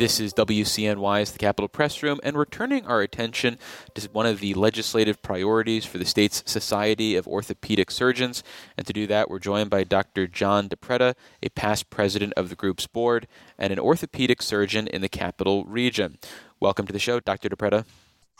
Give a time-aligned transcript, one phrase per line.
[0.00, 3.58] This is WCNY's The Capitol Press Room, and we're turning our attention
[3.92, 8.42] to one of the legislative priorities for the state's Society of Orthopedic Surgeons.
[8.78, 10.26] And to do that, we're joined by Dr.
[10.26, 13.28] John DiPreta, a past president of the group's board
[13.58, 16.16] and an orthopedic surgeon in the Capital Region.
[16.60, 17.50] Welcome to the show, Dr.
[17.50, 17.84] DiPreta.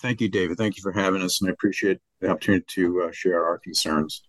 [0.00, 0.56] Thank you, David.
[0.56, 4.22] Thank you for having us, and I appreciate the opportunity to uh, share our concerns.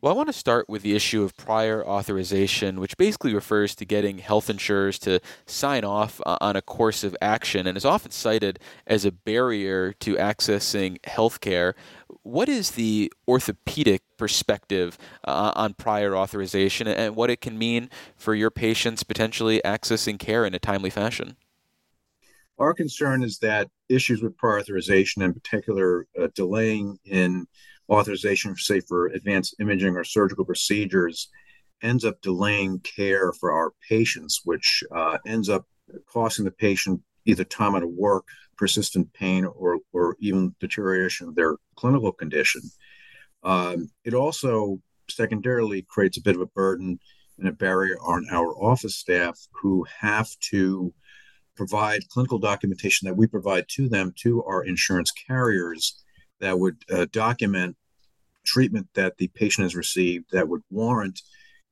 [0.00, 3.84] Well, I want to start with the issue of prior authorization, which basically refers to
[3.84, 8.60] getting health insurers to sign off on a course of action and is often cited
[8.86, 11.74] as a barrier to accessing health care.
[12.22, 18.36] What is the orthopedic perspective uh, on prior authorization and what it can mean for
[18.36, 21.34] your patients potentially accessing care in a timely fashion?
[22.58, 27.46] Our concern is that issues with prior authorization, in particular, uh, delaying in
[27.88, 31.28] authorization, say for advanced imaging or surgical procedures,
[31.82, 35.66] ends up delaying care for our patients, which uh, ends up
[36.06, 38.26] costing the patient either time out of work,
[38.56, 42.62] persistent pain, or, or even deterioration of their clinical condition.
[43.42, 46.98] Um, it also secondarily creates a bit of a burden
[47.38, 50.92] and a barrier on our office staff who have to
[51.56, 56.02] provide clinical documentation that we provide to them to our insurance carriers
[56.40, 57.76] that would uh, document
[58.48, 61.20] treatment that the patient has received that would warrant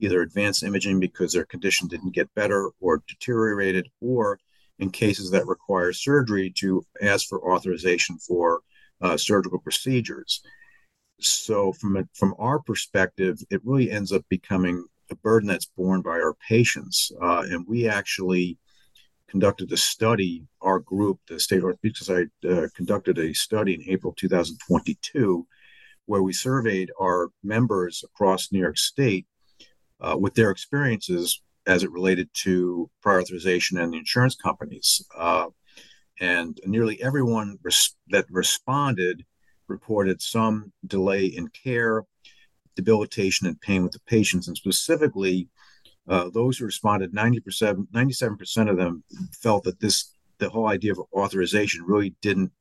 [0.01, 4.39] either advanced imaging because their condition didn't get better or deteriorated, or
[4.79, 8.61] in cases that require surgery to ask for authorization for
[9.01, 10.43] uh, surgical procedures.
[11.19, 16.03] So, from a, from our perspective, it really ends up becoming a burden that's borne
[16.03, 18.59] by our patients, uh, and we actually
[19.29, 20.45] conducted a study.
[20.61, 25.47] Our group, the State Orthopedic Society, uh, conducted a study in April 2022
[26.07, 29.27] where we surveyed our members across New York State
[30.01, 35.05] uh, with their experiences as it related to prior authorization and the insurance companies.
[35.17, 35.47] Uh,
[36.21, 39.25] and nearly everyone res- that responded
[39.69, 42.05] reported some delay in care,
[42.77, 44.49] debilitation, and pain with the patients.
[44.49, 45.49] And specifically,
[46.09, 49.03] uh, those who responded, 90%, 97% of them
[49.33, 52.53] felt that this, the whole idea of authorization really didn't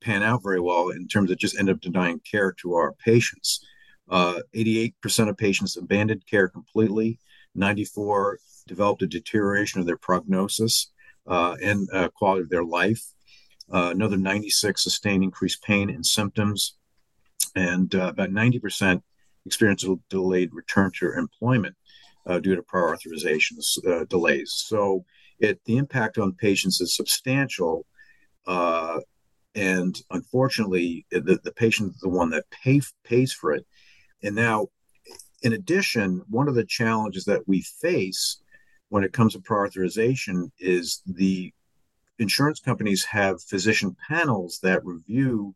[0.00, 3.64] pan out very well in terms of just end up denying care to our patients.
[4.10, 7.18] Uh, 88% of patients abandoned care completely.
[7.54, 10.90] 94 developed a deterioration of their prognosis
[11.26, 13.02] uh, and uh, quality of their life.
[13.72, 16.76] Uh, another 96 sustained increased pain and symptoms,
[17.54, 19.02] and uh, about 90%
[19.44, 21.76] experienced a delayed return to employment
[22.26, 23.76] uh, due to prior authorizations
[24.08, 24.52] delays.
[24.54, 25.04] So,
[25.38, 27.86] it the impact on patients is substantial.
[29.54, 33.66] And unfortunately, the, the patient is the one that pay, pays for it.
[34.22, 34.68] And now,
[35.42, 38.40] in addition, one of the challenges that we face
[38.88, 41.52] when it comes to prior authorization is the
[42.18, 45.54] insurance companies have physician panels that review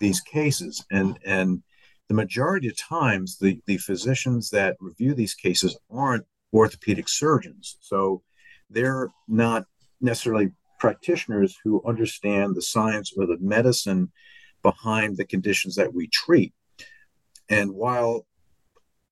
[0.00, 1.62] these cases, and and
[2.08, 8.22] the majority of times, the the physicians that review these cases aren't orthopedic surgeons, so
[8.70, 9.64] they're not
[10.00, 10.50] necessarily
[10.84, 14.12] practitioners who understand the science or the medicine
[14.62, 16.52] behind the conditions that we treat.
[17.48, 18.26] And while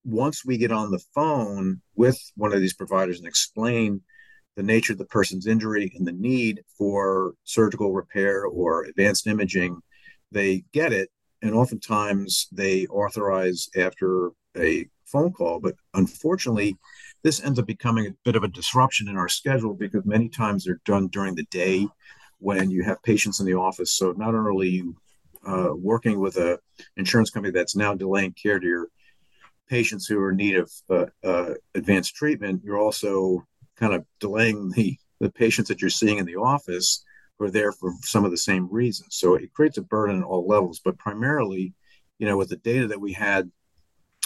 [0.05, 4.03] once we get on the phone with one of these providers and explain
[4.57, 9.81] the nature of the person's injury and the need for surgical repair or advanced imaging,
[10.31, 11.09] they get it.
[11.41, 15.61] And oftentimes they authorize after a phone call.
[15.61, 16.77] But unfortunately,
[17.23, 20.65] this ends up becoming a bit of a disruption in our schedule because many times
[20.65, 21.87] they're done during the day
[22.39, 23.93] when you have patients in the office.
[23.93, 24.97] So not only you
[25.47, 26.59] uh, working with a
[26.97, 28.89] insurance company that's now delaying care to your
[29.69, 33.45] patients who are in need of uh, uh, advanced treatment, you're also
[33.77, 37.05] kind of delaying the the patients that you're seeing in the office
[37.39, 39.17] who are there for some of the same reasons.
[39.17, 41.75] So it creates a burden at all levels, but primarily,
[42.19, 43.51] you know, with the data that we had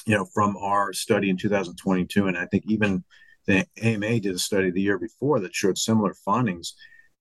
[0.07, 3.05] you know, from our study in 2022, and I think even
[3.47, 6.75] the AMA did a study the year before that showed similar findings,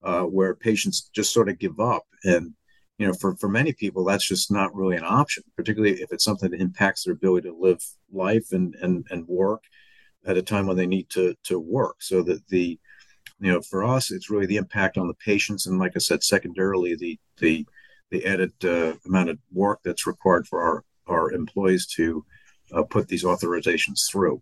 [0.04, 2.54] uh, where patients just sort of give up, and
[2.98, 6.24] you know, for for many people, that's just not really an option, particularly if it's
[6.24, 9.64] something that impacts their ability to live life and and and work
[10.26, 11.98] at a time when they need to to work.
[12.02, 12.80] So that the
[13.40, 16.24] you know, for us, it's really the impact on the patients, and like I said,
[16.24, 17.66] secondarily, the the
[18.12, 22.26] the added uh, amount of work that's required for our our employees to
[22.72, 24.42] uh, put these authorizations through.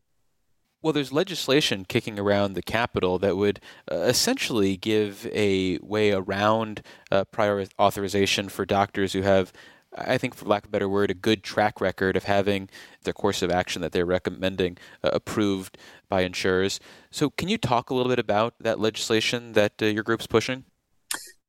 [0.81, 6.81] Well, there's legislation kicking around the Capitol that would uh, essentially give a way around
[7.09, 9.53] uh, prior authorization for doctors who have
[9.95, 12.69] I think, for lack of a better word, a good track record of having
[13.03, 15.77] the course of action that they're recommending uh, approved
[16.09, 16.79] by insurers.
[17.11, 20.65] So, can you talk a little bit about that legislation that uh, your group's pushing?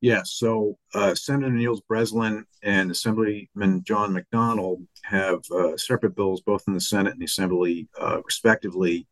[0.05, 0.33] Yes.
[0.33, 6.75] So, uh, Senator Neil Breslin and Assemblyman John McDonald have uh, separate bills, both in
[6.75, 9.07] the Senate and the Assembly, uh, respectively,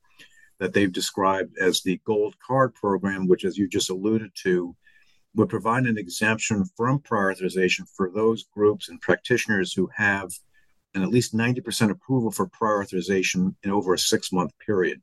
[0.59, 4.77] that they've described as the Gold Card program, which, as you just alluded to,
[5.35, 10.31] would provide an exemption from prior authorization for those groups and practitioners who have
[10.95, 15.01] an at least 90% approval for prior authorization in over a six month period.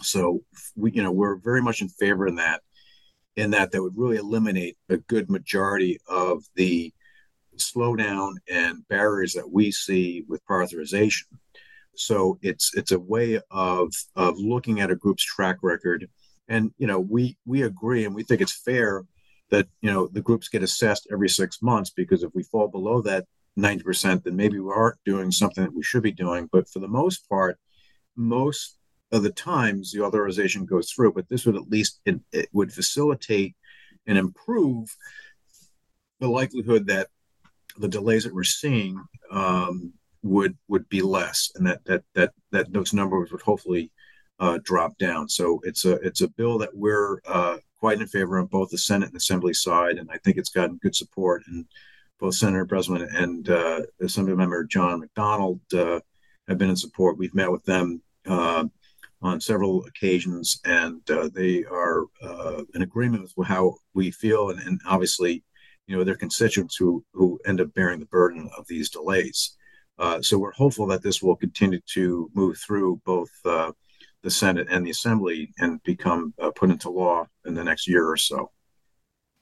[0.00, 0.40] So
[0.74, 2.62] we, you know, we're very much in favor of that,
[3.36, 6.92] in that that would really eliminate a good majority of the
[7.56, 11.26] slowdown and barriers that we see with prior authorization.
[11.94, 16.08] So it's it's a way of of looking at a group's track record,
[16.48, 19.04] and you know we we agree and we think it's fair
[19.50, 23.02] that you know the groups get assessed every six months because if we fall below
[23.02, 23.26] that
[23.58, 26.88] 90% then maybe we aren't doing something that we should be doing but for the
[26.88, 27.58] most part
[28.16, 28.78] most
[29.12, 32.72] of the times the authorization goes through but this would at least it, it would
[32.72, 33.54] facilitate
[34.06, 34.94] and improve
[36.20, 37.08] the likelihood that
[37.78, 39.92] the delays that we're seeing um,
[40.22, 43.90] would would be less and that that that that those numbers would hopefully
[44.40, 48.38] uh, drop down so it's a it's a bill that we're uh, quite in favor
[48.38, 51.42] on both the Senate and Assembly side, and I think it's gotten good support.
[51.48, 51.66] And
[52.20, 55.98] both Senator Breslin and uh, Assembly Member John McDonald uh,
[56.46, 57.18] have been in support.
[57.18, 58.66] We've met with them uh,
[59.22, 64.60] on several occasions, and uh, they are uh, in agreement with how we feel, and,
[64.60, 65.44] and, obviously,
[65.86, 69.56] you know, their constituents who who end up bearing the burden of these delays.
[69.98, 73.30] Uh, so we're hopeful that this will continue to move through both
[74.22, 78.06] the Senate and the Assembly and become uh, put into law in the next year
[78.08, 78.50] or so.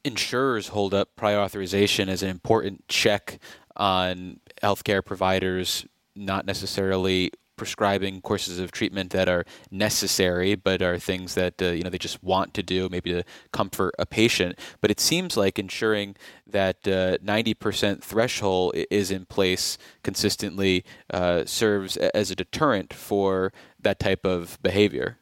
[0.04, 3.38] Insurers hold up prior authorization as an important check
[3.76, 5.86] on healthcare providers
[6.16, 11.82] not necessarily prescribing courses of treatment that are necessary, but are things that uh, you
[11.82, 13.22] know they just want to do, maybe to
[13.52, 14.58] comfort a patient.
[14.80, 16.16] But it seems like ensuring
[16.46, 24.00] that uh, 90% threshold is in place consistently uh, serves as a deterrent for that
[24.00, 25.18] type of behavior.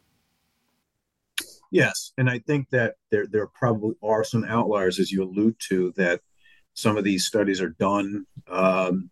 [1.73, 5.93] Yes, and I think that there there probably are some outliers, as you allude to,
[5.96, 6.20] that
[6.75, 9.11] some of these studies are done um,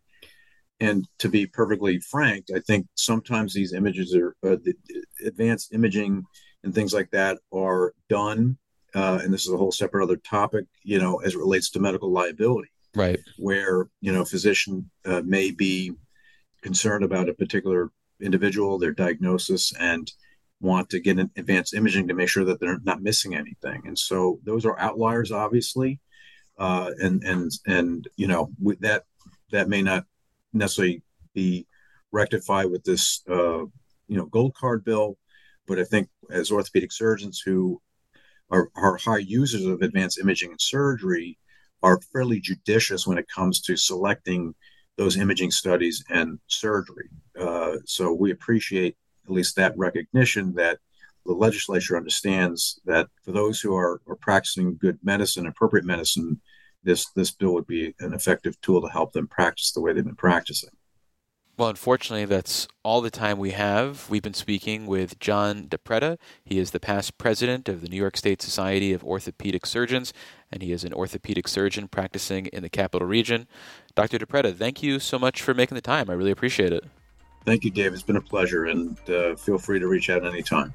[0.81, 4.75] and to be perfectly frank, I think sometimes these images are uh, the
[5.25, 6.25] advanced imaging
[6.65, 8.59] and things like that are done.
[8.95, 11.81] Uh, and this is a whole separate other topic, you know, as it relates to
[11.81, 13.21] medical liability, right?
[13.39, 15.93] Where you know, a physician uh, may be
[16.63, 17.91] concerned about a particular
[18.21, 20.11] individual, their diagnosis, and
[20.61, 23.83] want to get an advanced imaging to make sure that they're not missing anything.
[23.87, 26.01] And so those are outliers, obviously,
[26.59, 29.05] uh, and and and you know, with that
[29.53, 30.05] that may not
[30.59, 31.03] necessarily
[31.35, 31.67] be
[32.13, 33.65] rectified with this, uh,
[34.09, 35.19] you know, gold card bill.
[35.67, 37.81] But I think as orthopedic surgeons who
[38.51, 41.39] are, are high users of advanced imaging and surgery
[41.83, 44.55] are fairly judicious when it comes to selecting
[44.97, 47.09] those imaging studies and surgery.
[47.39, 50.79] Uh, so we appreciate at least that recognition that
[51.27, 56.41] the legislature understands that for those who are, are practicing good medicine, appropriate medicine,
[56.87, 60.05] this this bill would be an effective tool to help them practice the way they've
[60.05, 60.71] been practicing.
[61.59, 64.11] Well, unfortunately, that's all the time we have.
[64.11, 66.19] We've been speaking with John DiPreta.
[66.45, 70.13] He is the past president of the New York State Society of Orthopedic Surgeons,
[70.53, 73.49] and he is an orthopedic surgeon practicing in the capital region.
[73.95, 74.19] Dr.
[74.19, 76.11] DiPreta, thank you so much for making the time.
[76.11, 76.85] I really appreciate it.
[77.47, 77.95] Thank you, Dave.
[77.95, 80.75] It's been a pleasure, and uh, feel free to reach out anytime.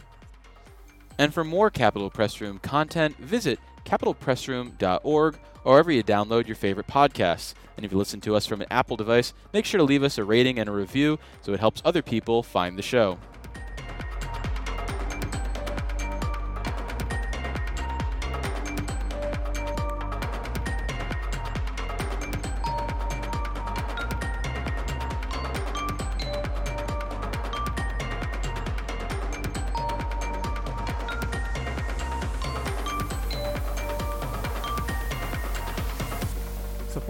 [1.19, 6.87] And for more Capitol Press Room content, visit capitolpressroom.org or wherever you download your favorite
[6.87, 7.53] podcasts.
[7.75, 10.17] And if you listen to us from an Apple device, make sure to leave us
[10.17, 13.17] a rating and a review so it helps other people find the show.